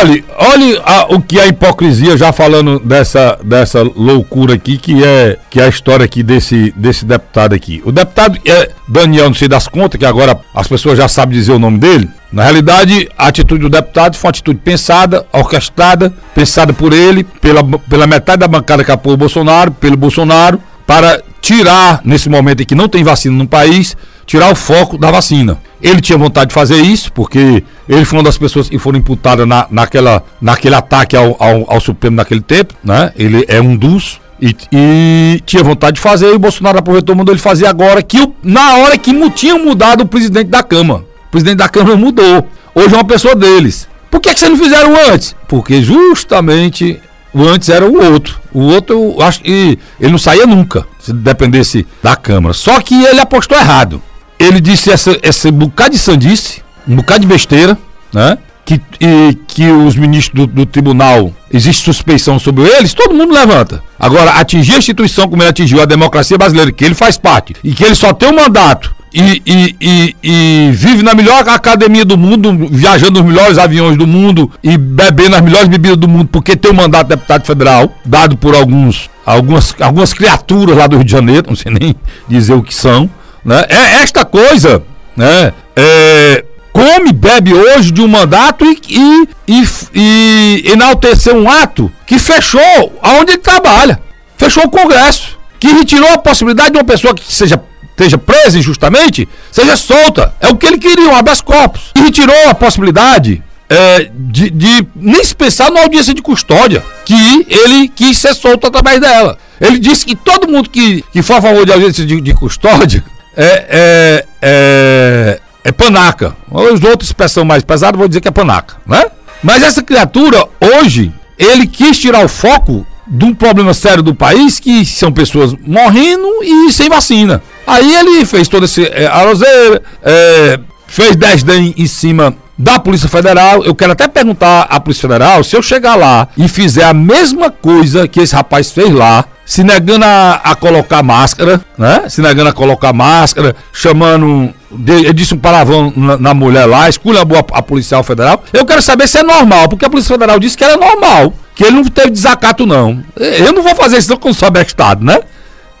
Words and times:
olhe, 0.00 0.24
olhe 0.38 0.80
a, 0.84 1.06
o 1.14 1.20
que 1.20 1.38
a 1.38 1.46
hipocrisia, 1.46 2.16
já 2.16 2.32
falando 2.32 2.78
dessa, 2.78 3.38
dessa 3.42 3.82
loucura 3.82 4.54
aqui, 4.54 4.78
que 4.78 5.04
é, 5.04 5.36
que 5.50 5.60
é 5.60 5.64
a 5.64 5.68
história 5.68 6.04
aqui 6.04 6.22
desse, 6.22 6.72
desse 6.76 7.04
deputado 7.04 7.54
aqui. 7.54 7.82
O 7.84 7.92
deputado 7.92 8.38
é 8.44 8.70
Daniel, 8.88 9.26
não 9.26 9.34
sei 9.34 9.48
das 9.48 9.68
contas, 9.68 9.98
que 9.98 10.06
agora 10.06 10.38
as 10.54 10.68
pessoas 10.68 10.98
já 10.98 11.08
sabem 11.08 11.38
dizer 11.38 11.52
o 11.52 11.58
nome 11.58 11.78
dele. 11.78 12.08
Na 12.30 12.42
realidade, 12.44 13.08
a 13.16 13.28
atitude 13.28 13.62
do 13.62 13.70
deputado 13.70 14.16
foi 14.16 14.28
uma 14.28 14.30
atitude 14.30 14.60
pensada, 14.62 15.26
orquestrada, 15.32 16.12
pensada 16.34 16.72
por 16.72 16.92
ele, 16.92 17.24
pela, 17.24 17.64
pela 17.64 18.06
metade 18.06 18.40
da 18.40 18.48
bancada 18.48 18.84
que 18.84 18.92
apoia 18.92 19.14
o 19.14 19.18
Bolsonaro, 19.18 19.72
pelo 19.72 19.96
Bolsonaro, 19.96 20.60
para 20.86 21.22
tirar, 21.40 22.00
nesse 22.04 22.28
momento 22.28 22.62
em 22.62 22.66
que 22.66 22.74
não 22.74 22.88
tem 22.88 23.02
vacina 23.02 23.36
no 23.36 23.48
país, 23.48 23.96
tirar 24.28 24.52
o 24.52 24.54
foco 24.54 24.98
da 24.98 25.10
vacina. 25.10 25.58
Ele 25.82 26.02
tinha 26.02 26.18
vontade 26.18 26.48
de 26.48 26.54
fazer 26.54 26.76
isso, 26.76 27.10
porque 27.12 27.64
ele 27.88 28.04
foi 28.04 28.18
uma 28.18 28.24
das 28.24 28.36
pessoas 28.36 28.68
que 28.68 28.78
foram 28.78 28.98
imputadas 28.98 29.48
na, 29.48 29.66
naquela, 29.70 30.22
naquele 30.40 30.74
ataque 30.74 31.16
ao, 31.16 31.34
ao, 31.42 31.64
ao 31.72 31.80
Supremo 31.80 32.16
naquele 32.16 32.42
tempo, 32.42 32.74
né? 32.84 33.10
Ele 33.16 33.44
é 33.48 33.60
um 33.60 33.74
dos. 33.74 34.20
E, 34.40 34.54
e, 34.70 35.42
tinha 35.46 35.64
vontade 35.64 35.96
de 35.96 36.00
fazer, 36.00 36.30
e 36.30 36.34
o 36.34 36.38
Bolsonaro 36.38 36.78
aproveitou 36.78 37.16
mandou 37.16 37.32
ele 37.32 37.40
fazer 37.40 37.66
agora, 37.66 38.02
que 38.02 38.20
o, 38.20 38.34
na 38.42 38.76
hora 38.76 38.98
que 38.98 39.12
tinha 39.30 39.58
mudado 39.58 40.02
o 40.02 40.06
presidente 40.06 40.48
da 40.48 40.62
Câmara. 40.62 41.00
O 41.26 41.30
presidente 41.30 41.56
da 41.56 41.68
Câmara 41.68 41.96
mudou. 41.96 42.46
Hoje 42.74 42.94
é 42.94 42.98
uma 42.98 43.04
pessoa 43.04 43.34
deles. 43.34 43.88
Por 44.10 44.20
que, 44.20 44.32
que 44.32 44.38
vocês 44.38 44.50
não 44.50 44.58
fizeram 44.58 44.94
antes? 45.10 45.34
Porque 45.48 45.82
justamente 45.82 47.00
o 47.32 47.42
antes 47.42 47.68
era 47.68 47.86
o 47.86 48.12
outro. 48.12 48.38
O 48.52 48.60
outro, 48.60 49.14
eu 49.16 49.22
acho 49.22 49.40
que 49.40 49.78
ele 49.98 50.10
não 50.10 50.18
saía 50.18 50.46
nunca, 50.46 50.86
se 51.00 51.12
dependesse 51.12 51.86
da 52.02 52.14
Câmara. 52.14 52.52
Só 52.52 52.80
que 52.80 52.94
ele 53.04 53.20
apostou 53.20 53.56
errado. 53.56 54.02
Ele 54.38 54.60
disse 54.60 54.90
essa, 54.90 55.18
esse 55.22 55.50
bocado 55.50 55.90
de 55.90 55.98
sandice, 55.98 56.62
um 56.86 56.96
bocado 56.96 57.20
de 57.20 57.26
besteira, 57.26 57.76
né? 58.12 58.38
Que, 58.64 58.80
e, 59.00 59.34
que 59.46 59.66
os 59.66 59.96
ministros 59.96 60.46
do, 60.46 60.46
do, 60.46 60.66
tribunal, 60.66 61.32
existe 61.50 61.82
suspeição 61.82 62.38
sobre 62.38 62.64
eles, 62.64 62.92
todo 62.92 63.14
mundo 63.14 63.32
levanta. 63.32 63.82
Agora, 63.98 64.32
atingir 64.32 64.74
a 64.74 64.78
instituição 64.78 65.26
como 65.26 65.42
ele 65.42 65.48
atingiu 65.48 65.80
a 65.80 65.86
democracia 65.86 66.36
brasileira, 66.36 66.70
que 66.70 66.84
ele 66.84 66.94
faz 66.94 67.16
parte, 67.16 67.56
e 67.64 67.72
que 67.72 67.82
ele 67.82 67.94
só 67.94 68.12
tem 68.12 68.28
um 68.28 68.36
mandato 68.36 68.94
e, 69.12 69.42
e, 69.46 69.76
e, 69.80 70.16
e, 70.22 70.70
vive 70.72 71.02
na 71.02 71.14
melhor 71.14 71.46
academia 71.48 72.04
do 72.04 72.18
mundo, 72.18 72.68
viajando 72.70 73.22
nos 73.22 73.32
melhores 73.32 73.58
aviões 73.58 73.96
do 73.96 74.06
mundo 74.06 74.50
e 74.62 74.76
bebendo 74.76 75.36
as 75.36 75.42
melhores 75.42 75.68
bebidas 75.68 75.96
do 75.96 76.08
mundo, 76.08 76.28
porque 76.30 76.56
tem 76.56 76.70
um 76.70 76.74
mandato 76.74 77.08
de 77.08 77.16
deputado 77.16 77.44
federal, 77.44 77.92
dado 78.04 78.36
por 78.36 78.54
alguns, 78.54 79.08
algumas, 79.24 79.74
algumas 79.80 80.12
criaturas 80.12 80.76
lá 80.76 80.86
do 80.86 80.96
Rio 80.96 81.04
de 81.04 81.10
Janeiro, 81.12 81.46
não 81.48 81.56
sei 81.56 81.72
nem 81.72 81.96
dizer 82.28 82.54
o 82.54 82.62
que 82.62 82.74
são. 82.74 83.08
Né? 83.44 83.64
É 83.68 84.02
esta 84.02 84.24
coisa, 84.24 84.82
né? 85.16 85.52
É, 85.74 86.44
come, 86.72 87.12
bebe 87.12 87.54
hoje 87.54 87.90
de 87.90 88.00
um 88.00 88.08
mandato 88.08 88.64
e, 88.64 88.80
e, 88.88 89.28
e, 89.48 89.68
e 89.94 90.70
enaltecer 90.70 91.34
um 91.34 91.50
ato 91.50 91.90
que 92.06 92.18
fechou 92.18 92.98
aonde 93.02 93.32
ele 93.32 93.38
trabalha. 93.38 94.00
Fechou 94.36 94.64
o 94.64 94.70
Congresso. 94.70 95.38
Que 95.58 95.72
retirou 95.72 96.08
a 96.10 96.18
possibilidade 96.18 96.70
de 96.70 96.78
uma 96.78 96.84
pessoa 96.84 97.14
que 97.14 97.32
seja 97.32 97.60
esteja 97.90 98.16
presa 98.16 98.56
injustamente, 98.56 99.28
seja 99.50 99.76
solta. 99.76 100.32
É 100.40 100.46
o 100.46 100.56
que 100.56 100.66
ele 100.66 100.78
queria, 100.78 101.08
um 101.08 101.16
habeas 101.16 101.40
corpus. 101.40 101.90
E 101.96 102.00
retirou 102.00 102.48
a 102.48 102.54
possibilidade 102.54 103.42
é, 103.68 104.08
de, 104.14 104.50
de, 104.50 104.86
nem 104.94 105.22
se 105.24 105.34
pensar 105.34 105.68
numa 105.68 105.82
audiência 105.82 106.14
de 106.14 106.22
custódia, 106.22 106.84
que 107.04 107.44
ele 107.48 107.88
quis 107.88 108.16
ser 108.16 108.34
solto 108.34 108.68
através 108.68 109.00
dela. 109.00 109.36
Ele 109.60 109.80
disse 109.80 110.06
que 110.06 110.14
todo 110.14 110.48
mundo 110.48 110.70
que, 110.70 111.04
que 111.12 111.22
for 111.22 111.38
a 111.38 111.42
favor 111.42 111.66
de 111.66 111.72
audiência 111.72 112.06
de, 112.06 112.20
de 112.20 112.34
custódia 112.34 113.04
é, 113.38 113.66
é, 113.70 114.24
é, 114.42 115.40
é 115.62 115.72
panaca. 115.72 116.36
Os 116.50 116.82
outros 116.82 117.08
expressão 117.08 117.44
mais 117.44 117.62
pesada, 117.62 117.96
vou 117.96 118.08
dizer 118.08 118.20
que 118.20 118.28
é 118.28 118.32
panaca, 118.32 118.76
né? 118.84 119.04
Mas 119.42 119.62
essa 119.62 119.82
criatura, 119.82 120.44
hoje, 120.60 121.12
ele 121.38 121.66
quis 121.68 121.96
tirar 121.96 122.24
o 122.24 122.28
foco 122.28 122.84
de 123.06 123.24
um 123.24 123.32
problema 123.32 123.72
sério 123.72 124.02
do 124.02 124.14
país, 124.14 124.58
que 124.58 124.84
são 124.84 125.12
pessoas 125.12 125.54
morrendo 125.64 126.42
e 126.42 126.72
sem 126.72 126.88
vacina. 126.88 127.40
Aí 127.64 127.94
ele 127.94 128.26
fez 128.26 128.48
todo 128.48 128.64
esse 128.64 128.84
é, 128.84 129.06
aroseira, 129.06 129.80
é, 130.02 130.58
fez 130.88 131.14
desdém 131.14 131.72
em 131.78 131.86
cima 131.86 132.34
da 132.58 132.80
Polícia 132.80 133.08
Federal. 133.08 133.64
Eu 133.64 133.74
quero 133.74 133.92
até 133.92 134.08
perguntar 134.08 134.62
à 134.62 134.80
Polícia 134.80 135.08
Federal 135.08 135.44
se 135.44 135.56
eu 135.56 135.62
chegar 135.62 135.94
lá 135.94 136.28
e 136.36 136.48
fizer 136.48 136.84
a 136.84 136.92
mesma 136.92 137.50
coisa 137.50 138.08
que 138.08 138.20
esse 138.20 138.34
rapaz 138.34 138.72
fez 138.72 138.92
lá, 138.92 139.24
se 139.48 139.64
negando 139.64 140.04
a, 140.04 140.40
a 140.44 140.54
colocar 140.54 141.02
máscara, 141.02 141.58
né? 141.78 142.04
Se 142.10 142.20
negando 142.20 142.50
a 142.50 142.52
colocar 142.52 142.92
máscara, 142.92 143.56
chamando. 143.72 144.52
ele 144.86 145.12
disse 145.14 145.32
um 145.32 145.38
palavrão 145.38 145.90
na, 145.96 146.18
na 146.18 146.34
mulher 146.34 146.66
lá, 146.66 146.86
esculhambou 146.86 147.38
a, 147.38 147.58
a 147.58 147.62
policial 147.62 148.04
federal. 148.04 148.44
Eu 148.52 148.66
quero 148.66 148.82
saber 148.82 149.08
se 149.08 149.16
é 149.16 149.22
normal, 149.22 149.66
porque 149.66 149.86
a 149.86 149.88
Polícia 149.88 150.14
Federal 150.14 150.38
disse 150.38 150.54
que 150.54 150.62
era 150.62 150.76
normal, 150.76 151.32
que 151.54 151.64
ele 151.64 151.76
não 151.76 151.84
teve 151.84 152.10
desacato, 152.10 152.66
não. 152.66 153.02
Eu 153.16 153.54
não 153.54 153.62
vou 153.62 153.74
fazer 153.74 153.96
isso 153.96 154.14
com 154.18 154.28
o 154.28 154.34
sob-estado, 154.34 155.02
né? 155.02 155.18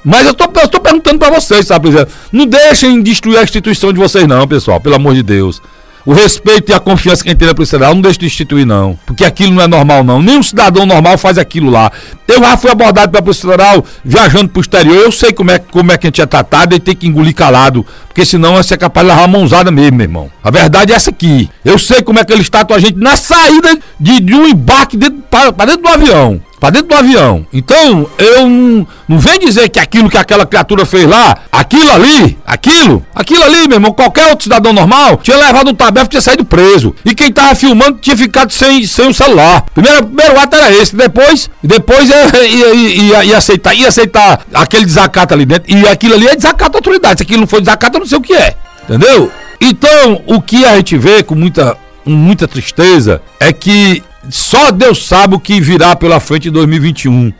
Mas 0.02 0.26
eu 0.26 0.32
tô 0.32 0.48
perguntando 0.48 1.18
para 1.18 1.38
vocês, 1.38 1.66
sabe, 1.66 1.90
Não 2.32 2.46
deixem 2.46 3.02
destruir 3.02 3.36
a 3.36 3.42
instituição 3.42 3.92
de 3.92 3.98
vocês, 3.98 4.26
não, 4.26 4.48
pessoal, 4.48 4.80
pelo 4.80 4.94
amor 4.94 5.14
de 5.14 5.22
Deus. 5.22 5.60
O 6.06 6.12
respeito 6.12 6.70
e 6.70 6.74
a 6.74 6.80
confiança 6.80 7.22
que 7.22 7.28
a 7.28 7.32
gente 7.32 7.38
tem 7.38 7.48
na 7.48 7.54
Polícia 7.54 7.78
Federal 7.78 7.94
não 7.94 8.00
deixa 8.00 8.18
de 8.18 8.26
instituir, 8.26 8.66
não. 8.66 8.98
Porque 9.06 9.24
aquilo 9.24 9.52
não 9.52 9.62
é 9.62 9.66
normal, 9.66 10.02
não. 10.02 10.22
Nenhum 10.22 10.42
cidadão 10.42 10.86
normal 10.86 11.18
faz 11.18 11.38
aquilo 11.38 11.70
lá. 11.70 11.90
Eu 12.26 12.40
já 12.40 12.56
fui 12.56 12.70
abordado 12.70 13.10
pela 13.10 13.22
Polícia 13.22 13.50
Federal 13.50 13.84
viajando 14.04 14.48
pro 14.48 14.60
exterior. 14.60 14.96
Eu 14.96 15.12
sei 15.12 15.32
como 15.32 15.50
é, 15.50 15.58
como 15.58 15.92
é 15.92 15.98
que 15.98 16.06
a 16.06 16.08
gente 16.08 16.22
é 16.22 16.26
tratado 16.26 16.74
e 16.74 16.80
tem 16.80 16.94
que 16.94 17.06
engolir 17.06 17.34
calado. 17.34 17.84
Porque 18.08 18.24
senão 18.24 18.56
você 18.56 18.74
é 18.74 18.76
capaz 18.76 19.06
de 19.06 19.12
levar 19.12 19.26
uma 19.26 19.38
mãozada 19.38 19.70
mesmo, 19.70 19.96
meu 19.96 20.04
irmão. 20.04 20.30
A 20.42 20.50
verdade 20.50 20.92
é 20.92 20.96
essa 20.96 21.10
aqui. 21.10 21.48
Eu 21.64 21.78
sei 21.78 22.02
como 22.02 22.18
é 22.18 22.24
que 22.24 22.32
eles 22.32 22.48
tratam 22.48 22.76
a 22.76 22.80
gente 22.80 22.96
na 22.96 23.16
saída 23.16 23.78
de, 23.98 24.20
de 24.20 24.34
um 24.34 24.46
embarque 24.46 24.98
para 25.30 25.66
dentro 25.66 25.82
do 25.82 25.88
avião 25.88 26.40
para 26.58 26.70
dentro 26.70 26.88
do 26.88 26.94
avião. 26.94 27.46
Então, 27.52 28.08
eu 28.18 28.48
não, 28.48 28.86
não 29.08 29.18
vem 29.18 29.38
dizer 29.38 29.68
que 29.68 29.78
aquilo 29.78 30.10
que 30.10 30.18
aquela 30.18 30.44
criatura 30.46 30.84
fez 30.84 31.06
lá, 31.06 31.36
aquilo 31.50 31.90
ali, 31.90 32.38
aquilo, 32.46 33.04
aquilo 33.14 33.42
ali, 33.42 33.68
meu 33.68 33.76
irmão, 33.76 33.92
qualquer 33.92 34.28
outro 34.28 34.44
cidadão 34.44 34.72
normal 34.72 35.18
tinha 35.22 35.36
levado 35.36 35.70
um 35.70 35.74
tabefe 35.74 36.08
tinha 36.08 36.20
saído 36.20 36.44
preso. 36.44 36.94
E 37.04 37.14
quem 37.14 37.32
tava 37.32 37.54
filmando 37.54 37.98
tinha 37.98 38.16
ficado 38.16 38.52
sem, 38.52 38.84
sem 38.86 39.08
o 39.08 39.14
celular. 39.14 39.64
Primeiro, 39.74 40.06
primeiro 40.06 40.38
ato 40.38 40.56
era 40.56 40.72
esse, 40.74 40.94
depois, 40.94 41.50
depois 41.62 42.08
ia, 42.10 42.44
ia, 42.44 42.74
ia, 42.74 43.24
ia, 43.24 43.38
aceitar, 43.38 43.74
ia 43.74 43.88
aceitar 43.88 44.40
aquele 44.52 44.84
desacato 44.84 45.34
ali 45.34 45.46
dentro. 45.46 45.72
E 45.74 45.86
aquilo 45.86 46.14
ali 46.14 46.26
é 46.26 46.36
desacato 46.36 46.72
da 46.72 46.78
autoridade. 46.78 47.18
Se 47.18 47.22
aquilo 47.22 47.40
não 47.40 47.46
for 47.46 47.60
desacato, 47.60 47.96
eu 47.96 48.00
não 48.00 48.06
sei 48.06 48.18
o 48.18 48.22
que 48.22 48.34
é. 48.34 48.56
Entendeu? 48.84 49.30
Então, 49.60 50.22
o 50.26 50.40
que 50.40 50.64
a 50.64 50.76
gente 50.76 50.96
vê 50.96 51.22
com 51.22 51.34
muita, 51.34 51.76
muita 52.04 52.46
tristeza 52.46 53.20
é 53.40 53.52
que 53.52 54.02
só 54.30 54.70
Deus 54.70 55.06
sabe 55.06 55.34
o 55.34 55.40
que 55.40 55.60
virá 55.60 55.96
pela 55.96 56.20
frente 56.20 56.48
em 56.48 56.52
2021. 56.52 57.32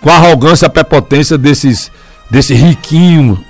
Com 0.00 0.10
a 0.10 0.16
arrogância 0.16 0.66
a 0.66 0.70
prepotência 0.70 1.38
desses, 1.38 1.90
desse 2.30 2.54
riquinho. 2.54 3.42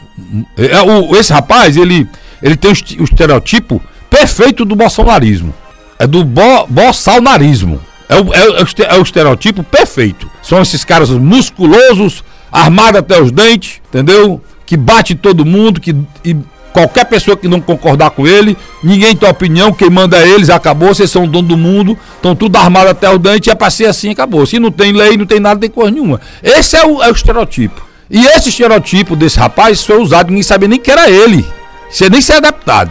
É, 0.56 0.80
o, 0.82 1.16
esse 1.16 1.32
rapaz, 1.32 1.76
ele, 1.76 2.06
ele 2.42 2.56
tem 2.56 2.70
o, 2.70 3.04
estereotipo 3.04 3.82
perfeito 4.08 4.64
do 4.64 4.76
bolsonarismo. 4.76 5.52
É 5.98 6.06
do 6.06 6.24
bo, 6.24 6.66
bolsonarismo. 6.68 7.80
É 8.08 8.16
o, 8.16 8.32
é, 8.32 8.94
é 8.94 8.98
o 8.98 9.02
estereotipo 9.02 9.64
perfeito. 9.64 10.30
São 10.42 10.62
esses 10.62 10.84
caras 10.84 11.10
musculosos, 11.10 12.22
armados 12.52 13.00
até 13.00 13.20
os 13.20 13.32
dentes, 13.32 13.80
entendeu? 13.88 14.40
Que 14.64 14.76
bate 14.76 15.14
todo 15.14 15.44
mundo, 15.44 15.80
que 15.80 15.94
e 16.24 16.36
Qualquer 16.74 17.04
pessoa 17.04 17.36
que 17.36 17.46
não 17.46 17.60
concordar 17.60 18.10
com 18.10 18.26
ele, 18.26 18.58
ninguém 18.82 19.14
tem 19.14 19.28
opinião, 19.28 19.72
quem 19.72 19.88
manda 19.88 20.18
é 20.18 20.28
eles, 20.28 20.50
acabou, 20.50 20.88
vocês 20.88 21.08
são 21.08 21.22
o 21.22 21.28
dono 21.28 21.46
do 21.46 21.56
mundo, 21.56 21.96
estão 22.16 22.34
tudo 22.34 22.56
armado 22.56 22.90
até 22.90 23.08
o 23.08 23.16
dente, 23.16 23.48
é 23.48 23.54
pra 23.54 23.70
ser 23.70 23.86
assim, 23.86 24.10
acabou. 24.10 24.44
Se 24.44 24.58
não 24.58 24.72
tem 24.72 24.90
lei, 24.90 25.16
não 25.16 25.24
tem 25.24 25.38
nada, 25.38 25.60
tem 25.60 25.70
coisa 25.70 25.92
nenhuma. 25.92 26.20
Esse 26.42 26.76
é 26.76 26.84
o, 26.84 27.00
é 27.00 27.08
o 27.08 27.12
estereotipo. 27.12 27.80
E 28.10 28.26
esse 28.26 28.48
estereotipo 28.48 29.14
desse 29.14 29.38
rapaz 29.38 29.84
foi 29.84 30.02
usado, 30.02 30.30
ninguém 30.30 30.42
sabia 30.42 30.66
nem 30.66 30.80
que 30.80 30.90
era 30.90 31.08
ele. 31.08 31.46
Você 31.88 32.10
nem 32.10 32.20
ser 32.20 32.40
deputado. 32.40 32.90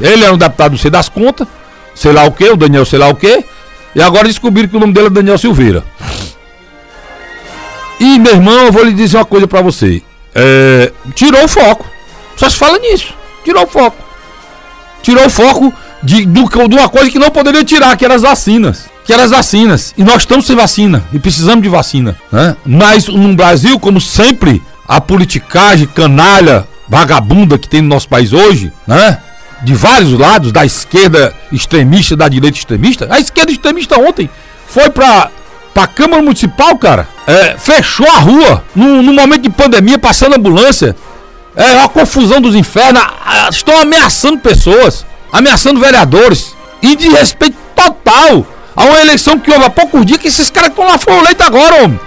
Ele 0.00 0.24
era 0.24 0.34
um 0.34 0.38
deputado, 0.38 0.76
sei 0.76 0.90
das 0.90 1.08
contas, 1.08 1.46
sei 1.94 2.10
lá 2.10 2.24
o 2.24 2.32
que, 2.32 2.50
o 2.50 2.56
Daniel 2.56 2.84
sei 2.84 2.98
lá 2.98 3.06
o 3.06 3.14
que, 3.14 3.44
e 3.94 4.02
agora 4.02 4.26
descobriram 4.26 4.68
que 4.68 4.76
o 4.76 4.80
nome 4.80 4.92
dele 4.92 5.06
é 5.06 5.10
Daniel 5.10 5.38
Silveira. 5.38 5.84
E, 8.00 8.18
meu 8.18 8.32
irmão, 8.32 8.66
eu 8.66 8.72
vou 8.72 8.82
lhe 8.82 8.92
dizer 8.92 9.16
uma 9.18 9.24
coisa 9.24 9.46
para 9.46 9.62
você. 9.62 10.02
É, 10.34 10.90
tirou 11.14 11.44
o 11.44 11.48
foco. 11.48 11.86
Só 12.36 12.48
se 12.48 12.56
fala 12.56 12.78
nisso. 12.78 13.14
Tirou 13.44 13.64
o 13.64 13.66
foco. 13.66 13.96
Tirou 15.02 15.26
o 15.26 15.30
foco 15.30 15.72
de, 16.02 16.24
de 16.24 16.74
uma 16.74 16.88
coisa 16.88 17.10
que 17.10 17.18
não 17.18 17.30
poderia 17.30 17.64
tirar, 17.64 17.96
que 17.96 18.04
eram 18.04 18.14
as 18.14 18.22
vacinas. 18.22 18.88
Que 19.04 19.12
eram 19.12 19.24
as 19.24 19.30
vacinas. 19.30 19.94
E 19.96 20.04
nós 20.04 20.22
estamos 20.22 20.46
sem 20.46 20.56
vacina. 20.56 21.02
E 21.12 21.18
precisamos 21.18 21.62
de 21.62 21.68
vacina. 21.68 22.16
Né? 22.30 22.56
Mas 22.64 23.06
no 23.08 23.34
Brasil, 23.34 23.78
como 23.78 24.00
sempre, 24.00 24.62
a 24.86 25.00
politicagem 25.00 25.86
canalha, 25.86 26.66
vagabunda 26.88 27.58
que 27.58 27.68
tem 27.68 27.80
no 27.80 27.88
nosso 27.88 28.08
país 28.08 28.32
hoje, 28.32 28.72
né? 28.86 29.18
De 29.62 29.74
vários 29.74 30.12
lados, 30.12 30.52
da 30.52 30.64
esquerda 30.64 31.34
extremista, 31.52 32.16
da 32.16 32.28
direita 32.28 32.56
extremista. 32.56 33.06
A 33.10 33.20
esquerda 33.20 33.52
extremista 33.52 33.98
ontem 33.98 34.28
foi 34.66 34.88
pra, 34.88 35.30
pra 35.74 35.86
Câmara 35.86 36.22
Municipal, 36.22 36.76
cara. 36.78 37.06
É, 37.26 37.56
fechou 37.58 38.08
a 38.08 38.18
rua. 38.18 38.64
No 38.74 39.02
momento 39.02 39.42
de 39.42 39.50
pandemia, 39.50 39.98
passando 39.98 40.36
ambulância. 40.36 40.96
É 41.56 41.72
uma 41.72 41.88
confusão 41.88 42.40
dos 42.40 42.54
infernos. 42.54 43.02
Estão 43.50 43.80
ameaçando 43.80 44.38
pessoas, 44.38 45.04
ameaçando 45.32 45.80
vereadores. 45.80 46.54
E 46.82 46.96
de 46.96 47.08
respeito 47.08 47.56
total 47.74 48.46
Há 48.80 48.84
uma 48.84 49.00
eleição 49.00 49.38
que 49.38 49.50
houve 49.50 49.64
há 49.64 49.68
poucos 49.68 50.06
dias 50.06 50.18
que 50.18 50.28
esses 50.28 50.48
caras 50.50 50.70
estão 50.70 50.86
lá 50.86 50.96
foram 50.96 51.18
eleitos 51.18 51.46
agora, 51.46 51.84
homem. 51.84 52.00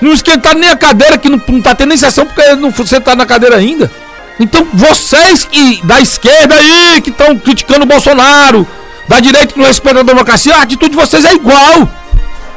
Não 0.00 0.12
esquentaram 0.12 0.60
nem 0.60 0.68
a 0.68 0.76
cadeira, 0.76 1.16
que 1.16 1.28
não, 1.28 1.40
não 1.48 1.62
tá 1.62 1.74
tendo 1.74 1.88
nem 1.88 1.96
sessão 1.96 2.26
porque 2.26 2.54
não 2.54 2.70
tá 2.70 3.16
na 3.16 3.24
cadeira 3.24 3.56
ainda. 3.56 3.90
Então 4.38 4.66
vocês 4.72 5.44
que 5.44 5.80
da 5.84 6.00
esquerda 6.00 6.54
aí, 6.54 7.00
que 7.00 7.10
estão 7.10 7.36
criticando 7.38 7.84
o 7.84 7.86
Bolsonaro, 7.86 8.66
da 9.08 9.18
direita 9.20 9.54
que 9.54 9.58
não 9.58 9.66
respeita 9.66 10.00
a 10.00 10.02
democracia, 10.02 10.54
a 10.54 10.62
atitude 10.62 10.90
de 10.90 10.96
vocês 10.96 11.24
é 11.24 11.32
igual. 11.32 11.88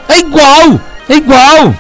É 0.10 0.20
igual. 0.20 0.82
É 1.08 1.16
igual. 1.16 1.76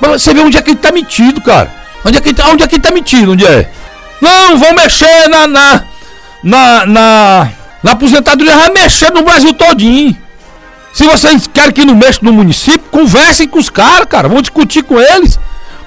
Você 0.00 0.32
vê 0.32 0.40
onde 0.40 0.56
é 0.56 0.62
que 0.62 0.70
ele 0.70 0.78
tá 0.78 0.90
metido, 0.90 1.40
cara. 1.40 1.70
Onde 2.04 2.18
é 2.18 2.20
que 2.20 2.28
ele 2.28 2.36
tá, 2.36 2.48
onde 2.48 2.62
é 2.62 2.66
que 2.66 2.76
ele 2.76 2.82
tá 2.82 2.90
metido? 2.92 3.32
Onde 3.32 3.46
é? 3.46 3.70
Não, 4.20 4.58
vão 4.58 4.72
mexer 4.74 5.28
na. 5.28 5.46
na. 5.46 5.82
na. 6.42 6.86
na, 6.86 7.48
na 7.82 7.92
aposentadoria, 7.92 8.56
vai 8.56 8.70
mexer 8.70 9.12
no 9.12 9.22
Brasil 9.22 9.52
todinho. 9.52 10.16
Se 10.96 11.04
vocês 11.04 11.46
querem 11.46 11.72
que 11.72 11.84
não 11.84 11.94
mexa 11.94 12.20
no 12.22 12.32
município, 12.32 12.88
conversem 12.90 13.46
com 13.46 13.58
os 13.58 13.68
caras, 13.68 14.06
cara. 14.08 14.28
Vão 14.28 14.40
discutir 14.40 14.82
com 14.82 14.98
eles. 14.98 15.38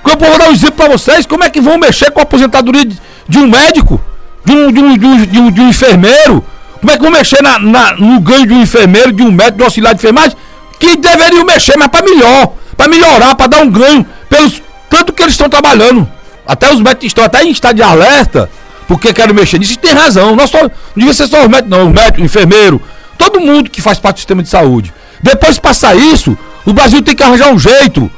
Eu 0.05 0.17
vou 0.17 0.37
dar 0.37 0.49
um 0.49 0.51
exemplo 0.51 0.75
pra 0.75 0.87
vocês. 0.87 1.25
Como 1.25 1.43
é 1.43 1.49
que 1.49 1.59
vão 1.59 1.79
mexer 1.79 2.11
com 2.11 2.19
a 2.19 2.23
aposentadoria 2.23 2.85
de, 2.85 2.95
de 3.27 3.39
um 3.39 3.47
médico? 3.47 3.99
De 4.45 4.53
um, 4.53 4.71
de, 4.71 4.79
um, 4.79 4.97
de, 4.97 5.39
um, 5.39 5.51
de, 5.51 5.61
um, 5.61 5.69
enfermeiro? 5.69 6.45
Como 6.79 6.91
é 6.91 6.95
que 6.95 7.01
vão 7.01 7.11
mexer 7.11 7.41
na, 7.41 7.57
na, 7.57 7.93
no 7.93 8.19
ganho 8.19 8.45
de 8.45 8.53
um 8.53 8.61
enfermeiro, 8.61 9.11
de 9.11 9.23
um 9.23 9.31
médico, 9.31 9.57
de 9.57 9.63
um 9.63 9.65
auxiliar 9.65 9.95
de 9.95 9.99
enfermagem? 9.99 10.37
Que 10.79 10.95
deveriam 10.95 11.43
mexer, 11.43 11.75
mas 11.75 11.87
para 11.87 12.05
melhor. 12.05 12.53
para 12.77 12.87
melhorar, 12.87 13.35
para 13.35 13.47
dar 13.47 13.61
um 13.61 13.69
ganho. 13.71 14.05
Pelos 14.29 14.61
tanto 14.89 15.11
que 15.11 15.23
eles 15.23 15.33
estão 15.33 15.49
trabalhando. 15.49 16.07
Até 16.50 16.74
os 16.74 16.81
médicos 16.81 17.06
estão 17.06 17.24
até 17.24 17.44
em 17.44 17.51
estado 17.51 17.75
de 17.75 17.84
alerta, 17.84 18.50
porque 18.88 19.13
querem 19.13 19.36
mexer 19.36 19.60
nisso. 19.60 19.74
E 19.74 19.78
tem 19.78 19.94
razão. 19.94 20.36
Não, 20.36 20.48
só, 20.48 20.63
não 20.63 20.72
devia 20.96 21.13
ser 21.13 21.28
só 21.28 21.44
os 21.44 21.48
médicos, 21.48 21.69
não. 21.69 21.90
Os 21.90 21.94
médicos, 21.94 22.24
enfermeiro, 22.24 22.81
todo 23.19 23.40
mundo 23.40 23.69
que 23.69 23.84
faz 23.84 24.00
parte 24.00 24.16
do 24.16 24.19
sistema 24.22 24.42
de 24.42 24.50
saúde. 24.50 24.92
Depois 25.22 25.56
de 25.56 25.62
passar 25.62 25.96
isso, 25.96 26.36
o 26.66 26.74
Brasil 26.74 27.04
tem 27.04 27.16
que 27.16 27.22
arranjar 27.22 27.54
um 27.54 27.60
jeito 27.60 28.12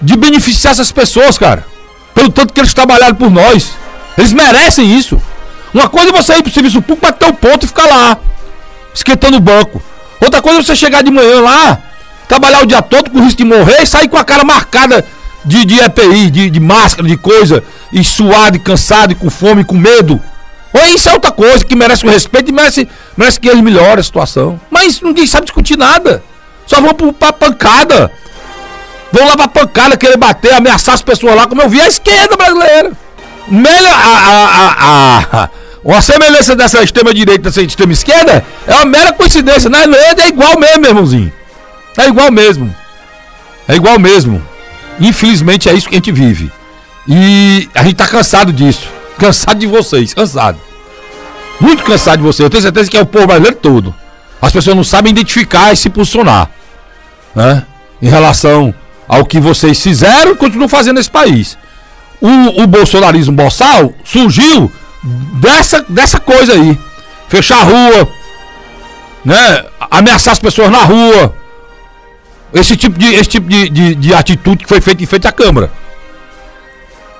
de 0.00 0.16
beneficiar 0.16 0.72
essas 0.72 0.90
pessoas, 0.90 1.36
cara. 1.36 1.66
Pelo 2.14 2.30
tanto 2.30 2.54
que 2.54 2.60
eles 2.60 2.72
trabalharam 2.72 3.14
por 3.14 3.30
nós. 3.30 3.72
Eles 4.16 4.32
merecem 4.32 4.96
isso. 4.96 5.20
Uma 5.74 5.86
coisa 5.86 6.08
é 6.08 6.12
você 6.12 6.32
ir 6.32 6.42
pro 6.42 6.50
serviço 6.50 6.80
público, 6.80 7.04
bater 7.04 7.28
o 7.28 7.34
ponto 7.34 7.64
e 7.64 7.68
ficar 7.68 7.84
lá, 7.84 8.16
esquentando 8.94 9.36
o 9.36 9.40
banco. 9.40 9.82
Outra 10.18 10.40
coisa 10.40 10.60
é 10.60 10.62
você 10.62 10.74
chegar 10.74 11.02
de 11.02 11.10
manhã 11.10 11.42
lá, 11.42 11.78
trabalhar 12.26 12.62
o 12.62 12.66
dia 12.66 12.80
todo 12.80 13.10
com 13.10 13.20
risco 13.20 13.36
de 13.36 13.44
morrer 13.44 13.82
e 13.82 13.86
sair 13.86 14.08
com 14.08 14.16
a 14.16 14.24
cara 14.24 14.44
marcada 14.44 15.04
de, 15.46 15.64
de 15.64 15.78
EPI, 15.78 16.30
de, 16.30 16.50
de 16.50 16.60
máscara, 16.60 17.08
de 17.08 17.16
coisa, 17.16 17.62
e 17.92 18.02
suado, 18.02 18.56
e 18.56 18.60
cansado, 18.60 19.12
e 19.12 19.14
com 19.14 19.30
fome, 19.30 19.64
com 19.64 19.76
medo. 19.76 20.20
Ou 20.72 20.84
isso 20.94 21.08
é 21.08 21.12
outra 21.12 21.30
coisa 21.30 21.64
que 21.64 21.74
merece 21.74 22.04
o 22.04 22.10
respeito 22.10 22.50
e 22.50 22.52
merece, 22.52 22.88
merece 23.16 23.40
que 23.40 23.48
eles 23.48 23.62
melhorem 23.62 24.00
a 24.00 24.02
situação. 24.02 24.60
Mas 24.70 25.00
ninguém 25.00 25.26
sabe 25.26 25.46
discutir 25.46 25.78
nada. 25.78 26.22
Só 26.66 26.80
vão 26.80 26.92
pra 27.12 27.32
pancada. 27.32 28.10
Vão 29.12 29.26
lá 29.26 29.36
pra 29.36 29.48
pancada, 29.48 29.96
querer 29.96 30.18
bater, 30.18 30.52
ameaçar 30.52 30.94
as 30.94 31.02
pessoas 31.02 31.36
lá, 31.36 31.46
como 31.46 31.62
eu 31.62 31.68
vi 31.68 31.80
a 31.80 31.86
esquerda 31.86 32.36
brasileira. 32.36 32.92
Melhor, 33.48 33.94
a, 33.94 34.18
a, 34.28 34.74
a, 34.80 35.42
a, 35.44 35.50
uma 35.84 36.02
semelhança 36.02 36.56
dessa 36.56 36.82
extrema-direita 36.82 37.44
dessa 37.44 37.62
extrema-esquerda 37.62 38.44
é 38.66 38.74
uma 38.74 38.84
mera 38.84 39.12
coincidência. 39.12 39.70
Né? 39.70 39.84
É 40.18 40.28
igual 40.28 40.58
mesmo, 40.58 40.84
irmãozinho. 40.84 41.32
É 41.96 42.08
igual 42.08 42.32
mesmo. 42.32 42.74
É 43.68 43.76
igual 43.76 43.98
mesmo. 43.98 44.55
Infelizmente 45.00 45.68
é 45.68 45.74
isso 45.74 45.88
que 45.88 45.94
a 45.94 45.98
gente 45.98 46.12
vive. 46.12 46.50
E 47.06 47.68
a 47.74 47.82
gente 47.82 47.96
tá 47.96 48.06
cansado 48.06 48.52
disso. 48.52 48.88
Cansado 49.18 49.58
de 49.58 49.66
vocês, 49.66 50.12
cansado. 50.12 50.58
Muito 51.60 51.84
cansado 51.84 52.18
de 52.18 52.24
vocês. 52.24 52.44
Eu 52.44 52.50
tenho 52.50 52.62
certeza 52.62 52.90
que 52.90 52.96
é 52.96 53.02
o 53.02 53.06
povo 53.06 53.26
brasileiro 53.26 53.56
todo. 53.56 53.94
As 54.40 54.52
pessoas 54.52 54.76
não 54.76 54.84
sabem 54.84 55.10
identificar 55.10 55.72
e 55.72 55.76
se 55.76 55.88
posicionar. 55.88 56.50
Né? 57.34 57.64
Em 58.00 58.08
relação 58.08 58.74
ao 59.08 59.24
que 59.24 59.40
vocês 59.40 59.80
fizeram 59.82 60.32
e 60.32 60.36
continuam 60.36 60.68
fazendo 60.68 60.96
nesse 60.96 61.10
país. 61.10 61.56
O, 62.20 62.62
o 62.62 62.66
bolsonarismo 62.66 63.34
boçal 63.34 63.94
surgiu 64.04 64.70
dessa, 65.40 65.84
dessa 65.88 66.18
coisa 66.18 66.52
aí. 66.52 66.78
Fechar 67.28 67.58
a 67.58 67.64
rua, 67.64 68.08
né? 69.24 69.64
Ameaçar 69.90 70.32
as 70.32 70.38
pessoas 70.38 70.70
na 70.70 70.84
rua. 70.84 71.34
Esse 72.52 72.76
tipo 72.76 72.98
de, 72.98 73.06
esse 73.14 73.28
tipo 73.28 73.48
de, 73.48 73.68
de, 73.68 73.94
de 73.94 74.14
atitude 74.14 74.64
que 74.64 74.68
foi 74.68 74.80
feita 74.80 75.02
em 75.02 75.06
frente 75.06 75.26
à 75.26 75.32
Câmara. 75.32 75.70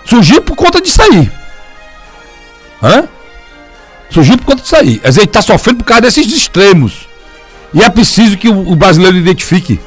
Surgiu 0.05 0.41
por 0.41 0.57
conta 0.57 0.81
disso 0.81 1.03
aí. 1.03 1.31
Hã? 2.83 3.05
Surgiu 4.11 4.39
por 4.39 4.45
conta 4.45 4.63
disso 4.63 4.77
aí. 4.77 5.01
A 5.03 5.11
gente 5.11 5.27
está 5.27 5.43
sofrendo 5.43 5.79
por 5.79 5.85
causa 5.85 6.03
desses 6.03 6.33
extremos. 6.33 7.09
E 7.75 7.83
é 7.83 7.91
preciso 7.91 8.37
que 8.37 8.49
o, 8.49 8.77
brasileiro 8.77 9.17
identifique 9.17 9.81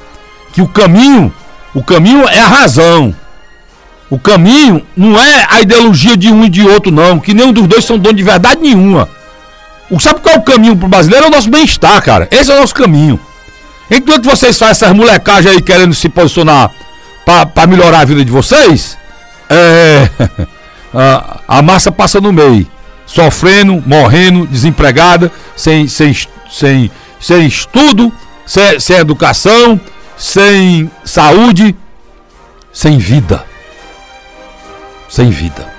que 0.52 0.62
o 0.62 0.68
caminho, 0.68 1.34
o 1.74 1.84
caminho 1.84 2.28
é 2.28 2.40
a 2.40 2.48
razão. 2.48 3.16
O 4.10 4.20
caminho 4.20 4.86
não 4.98 5.20
é 5.20 5.48
a 5.50 5.62
ideologia 5.62 6.18
de 6.18 6.30
um 6.30 6.44
e 6.44 6.50
de 6.50 6.68
outro, 6.68 6.92
não. 6.92 7.20
Que 7.20 7.34
nenhum 7.34 7.54
dos 7.54 7.68
dois 7.68 7.86
são 7.86 7.98
dono 7.98 8.16
de 8.16 8.24
verdade 8.24 8.62
nenhuma. 8.62 9.08
O, 9.90 10.00
sabe 10.00 10.20
qual 10.20 10.36
é 10.36 10.38
o 10.38 10.44
caminho 10.44 10.76
pro 10.76 10.88
brasileiro? 10.88 11.26
É 11.26 11.28
o 11.30 11.32
nosso 11.32 11.50
bem-estar, 11.50 12.02
cara. 12.04 12.28
Esse 12.30 12.52
é 12.52 12.56
o 12.56 12.60
nosso 12.60 12.76
caminho. 12.76 13.20
Enquanto 13.90 14.30
vocês 14.30 14.58
fazem 14.58 14.72
essas 14.72 14.94
molecagens 14.94 15.56
aí 15.56 15.62
querendo 15.62 15.94
se 15.94 16.10
posicionar 16.10 16.72
para 17.26 17.68
melhorar 17.68 18.02
a 18.02 18.06
vida 18.06 18.24
de 18.24 18.32
vocês, 18.32 18.98
é, 19.50 20.10
a, 20.94 21.40
a, 21.48 21.62
massa 21.62 21.92
passa 21.92 22.22
no 22.22 22.32
meio. 22.32 22.68
Sofrendo, 23.06 23.84
morrendo, 23.86 24.46
desempregada, 24.46 25.32
sem, 25.56 25.88
sem, 25.88 26.16
sem, 26.50 26.92
sem 27.20 27.48
estudo, 27.48 28.14
sem, 28.46 28.80
sem 28.80 28.98
educação, 28.98 29.80
sem 30.16 30.92
saúde, 31.04 31.76
sem 32.72 32.98
vida 33.00 33.50
sem 35.10 35.32
vida. 35.32 35.79